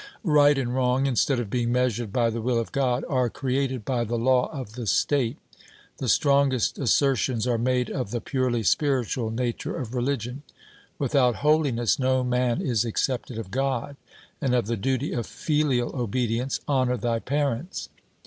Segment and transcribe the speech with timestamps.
[0.25, 4.03] Right and wrong, instead of being measured by the will of God, are created by
[4.03, 5.37] the law of the state.
[5.97, 10.41] The strongest assertions are made of the purely spiritual nature of religion
[10.97, 13.95] 'Without holiness no man is accepted of God';
[14.41, 17.89] and of the duty of filial obedience, 'Honour thy parents.'